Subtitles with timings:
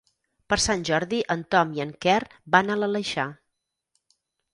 [0.51, 2.15] Per Sant Jordi en Tom i en Quer
[2.57, 3.27] van a l'Aleixar.